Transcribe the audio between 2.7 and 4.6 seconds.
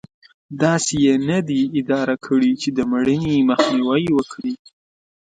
د مړینې مخنیوی وکړي.